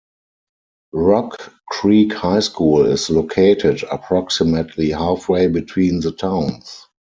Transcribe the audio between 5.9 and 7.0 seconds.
the towns.